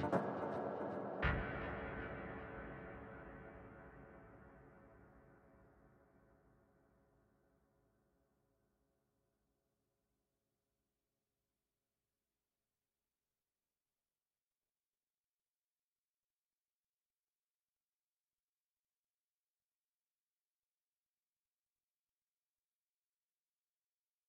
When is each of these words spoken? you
you 0.00 0.27